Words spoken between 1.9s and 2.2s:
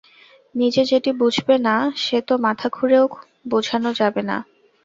সে